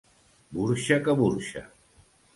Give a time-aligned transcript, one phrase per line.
[0.57, 1.63] Burxa que burxa.